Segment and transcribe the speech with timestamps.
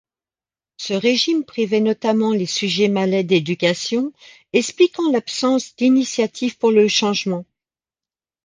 [0.77, 4.13] Ce régime privait notamment les sujets malais d'éducation,
[4.51, 7.45] expliquant l'absence d'initiatives pour le changement.